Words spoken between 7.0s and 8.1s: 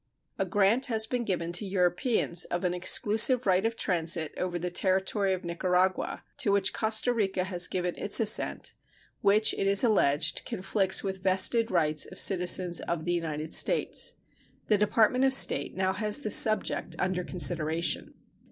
Rico has given